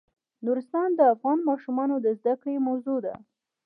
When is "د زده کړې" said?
2.05-2.63